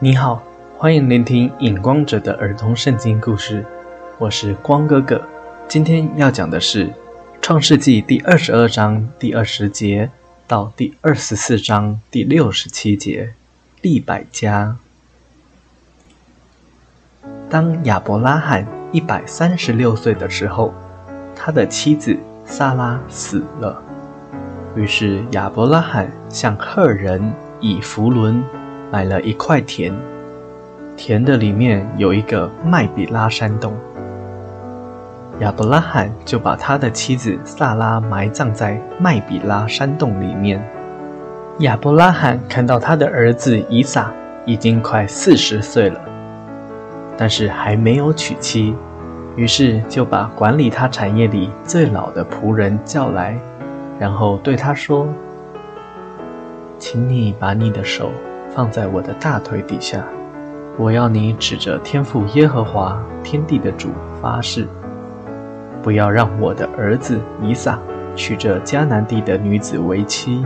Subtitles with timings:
[0.00, 0.42] 你好，
[0.76, 3.64] 欢迎聆听影光者的儿童圣经故事，
[4.18, 5.22] 我是光哥哥。
[5.68, 6.88] 今天要讲的是
[7.40, 10.10] 《创世纪》第二十二章第二十节
[10.48, 13.34] 到第二十四章第六十七节。
[13.82, 14.76] 利百加。
[17.48, 20.74] 当亚伯拉罕一百三十六岁的时候，
[21.36, 23.80] 他的妻子萨拉死了。
[24.74, 28.42] 于是亚伯拉罕向赫人以弗伦
[28.90, 29.92] 买了一块田，
[30.96, 33.74] 田的里面有一个麦比拉山洞。
[35.40, 40.64] 亚伯拉罕就把他的妻子萨拉埋葬在麦比拉山洞里面。
[41.58, 44.12] 亚伯拉罕看到他的儿子以撒
[44.44, 46.00] 已经快四十岁了，
[47.16, 48.74] 但是还没有娶妻，
[49.34, 53.36] 于是就把管理他产业里最老的仆人叫来。
[53.98, 55.08] 然后对他说
[56.78, 58.10] ：“请你把你的手
[58.54, 60.04] 放在我的大腿底下，
[60.78, 63.90] 我要你指着天父耶和华天地的主
[64.22, 64.68] 发誓，
[65.82, 67.78] 不要让我的儿子以撒
[68.14, 70.44] 娶这迦南地的女子为妻。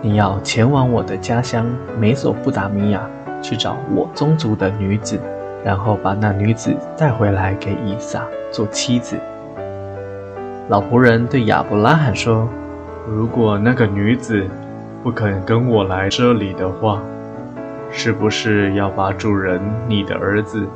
[0.00, 1.66] 你要前往我的家乡
[1.98, 3.06] 美索不达米亚
[3.42, 5.20] 去找我宗族的女子，
[5.62, 9.16] 然后把那女子带回来给以撒做妻子。”
[10.68, 12.48] 老仆人对亚伯拉罕说。
[13.08, 14.44] 如果那个女子
[15.00, 17.00] 不肯跟我来这里的话，
[17.90, 20.66] 是不是要把主人你的儿子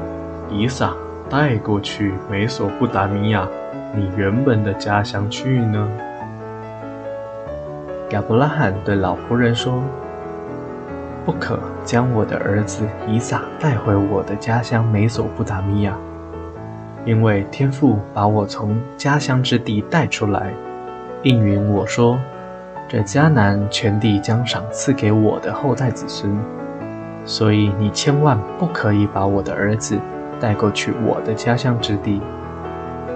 [0.49, 0.95] 以撒
[1.29, 3.47] 带过去美索不达米亚
[3.95, 5.89] 你原本的家乡去呢？
[8.11, 9.83] 亚伯拉罕对老仆人说
[11.25, 15.97] ：“不可将我的儿子以撒带回我的家乡美索不达米亚，
[17.05, 20.53] 因为天父把我从家乡之地带出来。”
[21.23, 22.19] 应允我说
[22.89, 26.35] ：“这迦南全地将赏赐给我的后代子孙，
[27.31, 29.97] 所以你千万不可以把我的儿子
[30.41, 32.21] 带过去我的家乡之地。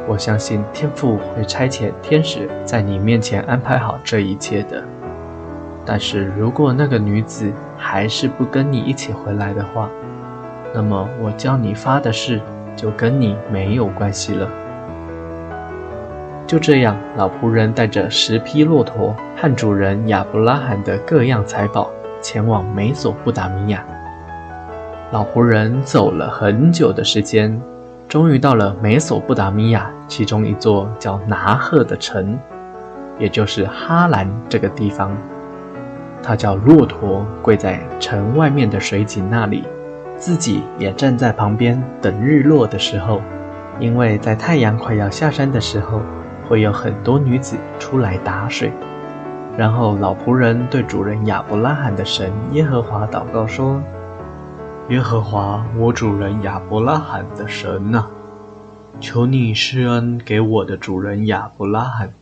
[0.06, 4.80] 我相信天父会差遣天使在你面前安排好这一切的。
[5.84, 9.90] 但是如果那个女子还是不跟你一起回来的话，
[10.72, 12.40] 那么我叫你发的誓
[12.76, 14.48] 就跟你没有关系了。”
[16.46, 21.90] 就这样，老仆人带着十匹骆驼和主人亚伯拉罕的各样财宝，
[22.22, 23.84] 前往美索不达米亚。
[25.14, 27.62] 老仆人走了很久的时间，
[28.08, 32.36] 终于到了美索不达米亚其中一座叫拿赫的城，
[33.16, 35.16] 也就是哈兰这个地方。
[36.20, 39.62] 他叫骆驼跪在城外面的水井那里，
[40.18, 43.22] 自己也站在旁边等日落的时候，
[43.78, 46.00] 因为在太阳快要下山的时候。
[46.48, 48.70] 会有很多女子出来打水，
[49.56, 53.80] 然后老仆人对主人亚伯拉罕的神耶和华祷告说
[54.90, 58.06] ：“耶和华，我主人亚伯拉罕的神呐，
[59.00, 62.12] 求你施恩给我的主人亚伯拉罕。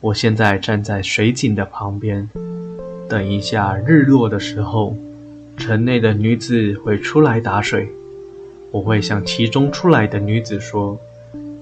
[0.00, 2.28] 我现在站在水井的旁边，
[3.08, 4.96] 等一下日落的时候，
[5.56, 7.88] 城内的女子会出来打水，
[8.72, 10.98] 我会向其中出来的女子说。”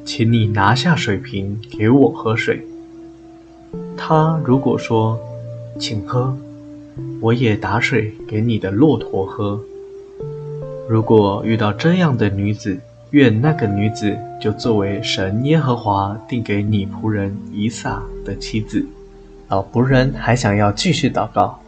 [0.06, 2.62] 请你拿下水瓶给我喝水。
[3.96, 5.18] 他如果说，
[5.78, 6.36] 请喝，
[7.22, 9.58] 我也打水给你的骆驼喝。
[10.86, 12.78] 如果遇到这样的女子，
[13.10, 18.84] 愿那个女子就作为神耶和华定给你仆人以撒的妻子。
[19.48, 21.58] 老仆人还想要继续祷告，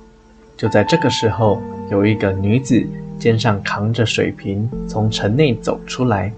[0.55, 2.87] 就在这个时候，有一个女子
[3.19, 6.31] 肩上扛着水瓶从城内走出来。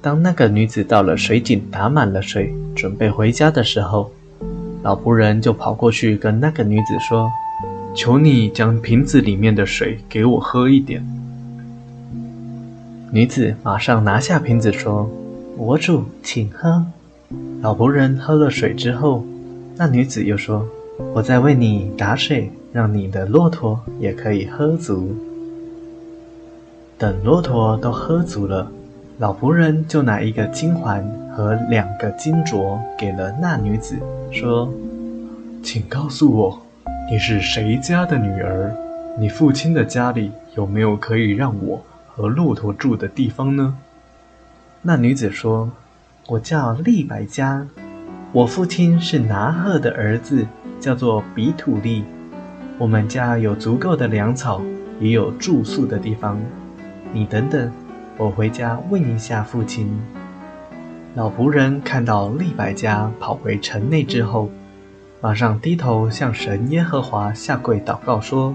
[0.00, 4.10] 当那个女子到了水井打满了水，准备回家的时候，
[4.82, 7.30] 老仆人就跑过去跟那个女子说
[7.94, 11.06] ：“求你将瓶子里面的水给我喝一点。”
[13.14, 15.06] 女子马上拿下瓶子说
[15.58, 16.82] ：“我主，请喝。”
[17.60, 19.22] 老仆人喝了水之后，
[19.76, 20.66] 那女子又说
[21.12, 25.14] ：“我在为你打水，让你的骆驼也可以喝足。”
[26.96, 28.72] 等骆驼都喝足了。
[29.18, 31.06] 老仆人就拿一个金环
[31.36, 33.94] 和两个金镯给了那女子，
[34.30, 34.72] 说
[35.62, 36.58] ：“请告诉我，
[37.10, 38.74] 你是谁家的女儿？
[39.18, 41.78] 你父亲的家里有没有可以让我
[42.14, 43.76] 和骆驼住的地方呢？”
[44.82, 45.70] 那女子说
[46.28, 47.66] ：“我叫利百加，
[48.32, 50.46] 我父亲是拿鹤的儿子，
[50.80, 52.04] 叫做比土利。
[52.78, 54.60] 我们家有足够的粮草，
[55.00, 56.38] 也有住宿的地方。
[57.12, 57.70] 你等等。”
[58.18, 59.90] 我回家问一下父亲。
[61.14, 64.50] 老仆人看到利百加跑回城内之后，
[65.22, 68.54] 马上低头向神耶和华下跪祷告说：“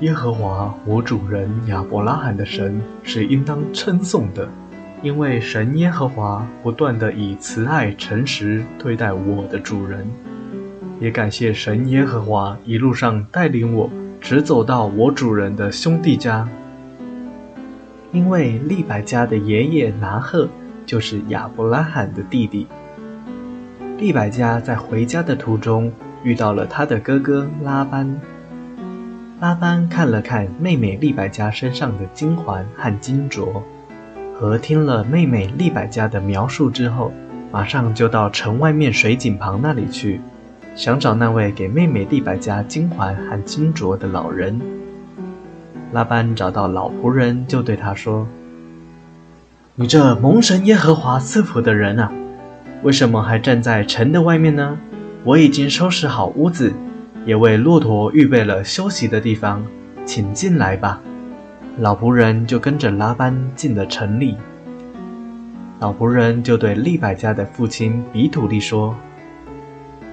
[0.00, 4.48] 耶和华我主人亚伯拉罕的神是应当称颂的，
[5.02, 10.06] 因为神耶和华不断地以慈爱诚实对待我的主人。
[11.00, 13.90] 也感谢神耶和华一路上带领我
[14.22, 16.48] 直走到我主人的兄弟家，
[18.10, 20.48] 因为利百加的爷爷拿赫
[20.86, 22.66] 就是亚伯拉罕的弟弟。
[23.98, 25.92] 利百加在回家的途中
[26.22, 28.18] 遇到了他的哥哥拉班。
[29.40, 33.62] 拉班看了看妹妹利百加身上的金环和金镯，
[34.38, 37.10] 和听了妹妹利百加的描述之后，
[37.50, 40.20] 马上就到城外面水井旁那里去，
[40.76, 44.60] 想找那位给妹妹利百加金环和金镯的老人。
[45.92, 48.26] 拉班找到老仆人，就对他说
[49.74, 52.12] ：“你这蒙神耶和华赐福的人啊！”
[52.84, 54.76] 为什么还站在城的外面呢？
[55.24, 56.74] 我已经收拾好屋子，
[57.26, 59.64] 也为骆驼预备了休息的地方，
[60.04, 61.00] 请进来吧。
[61.78, 64.36] 老仆人就跟着拉班进了城里。
[65.78, 68.94] 老仆人就对利百加的父亲比土利说：“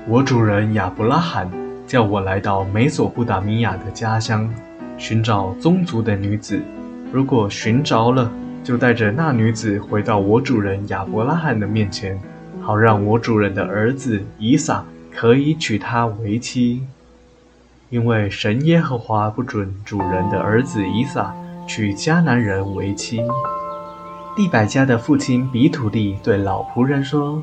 [0.07, 1.49] 我主人亚伯拉罕
[1.85, 4.49] 叫我来到美索不达米亚的家乡，
[4.97, 6.61] 寻找宗族的女子。
[7.11, 8.31] 如果寻着了，
[8.63, 12.19] 就带着那女子回到我主人亚伯拉罕的面前。”
[12.59, 16.81] 好让我主人的儿子以撒可以娶她为妻，
[17.89, 21.33] 因为神耶和华不准主人的儿子以撒
[21.65, 23.21] 娶迦南人为妻。
[24.35, 27.41] 利百加的父亲比土利对老仆人说：“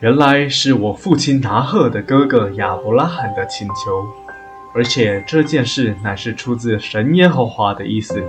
[0.00, 4.06] 原来是我父亲拿赫的哥哥亚伯拉罕的请求，
[4.74, 8.22] 而且这件事乃是出自神耶和华的意思，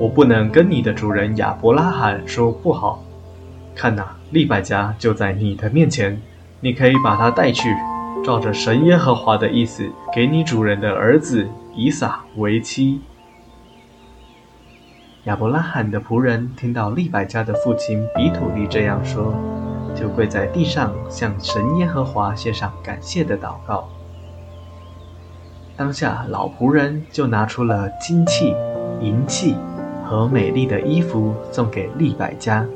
[0.00, 3.04] 我不能跟你的主人亚伯拉罕说不好。”
[3.76, 6.20] 看呐，利百加就在你的面前，
[6.60, 7.68] 你可以把他带去，
[8.24, 13.02] 照着神耶和华的意思，给你主人的儿子以撒为妻。
[15.24, 19.34] 亚伯拉罕的仆人听到利百加的父亲比土利这样说，
[19.94, 23.90] 就跪在地上向神耶和华献上感谢的祷告。
[25.76, 28.54] 当下，老仆人就拿出了金器、
[29.02, 29.54] 银器
[30.02, 32.66] 和美丽的衣服送给利百加。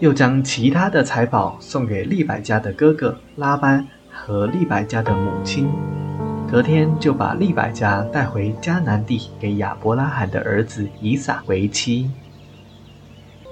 [0.00, 3.86] 又将其他的财宝送给利百加的哥哥拉班
[4.24, 5.68] 和利百加的母亲，
[6.48, 12.08] 隔天就把利百加带回迦南地，给亚伯拉罕的儿子以撒为妻。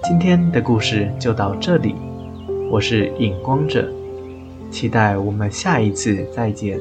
[0.05, 1.96] 今天的故事就到这里，
[2.70, 3.93] 我是影光者，
[4.70, 6.78] 期待我们下一次再见。